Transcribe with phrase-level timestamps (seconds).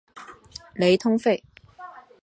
[0.73, 1.43] 雷通费。